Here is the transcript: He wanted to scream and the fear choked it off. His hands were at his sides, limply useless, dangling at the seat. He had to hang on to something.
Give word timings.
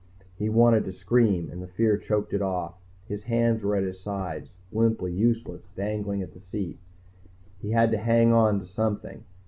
He 0.35 0.49
wanted 0.49 0.83
to 0.85 0.93
scream 0.93 1.51
and 1.51 1.61
the 1.61 1.67
fear 1.67 1.95
choked 1.95 2.33
it 2.33 2.41
off. 2.41 2.73
His 3.07 3.25
hands 3.25 3.61
were 3.61 3.75
at 3.75 3.83
his 3.83 3.99
sides, 4.01 4.49
limply 4.71 5.13
useless, 5.13 5.69
dangling 5.75 6.23
at 6.23 6.33
the 6.33 6.39
seat. 6.39 6.79
He 7.61 7.69
had 7.69 7.91
to 7.91 7.99
hang 7.99 8.33
on 8.33 8.59
to 8.61 8.65
something. 8.65 9.25